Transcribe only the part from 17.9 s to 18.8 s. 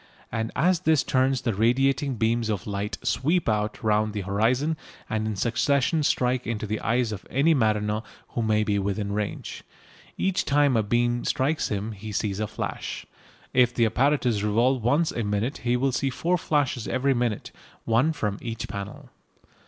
from each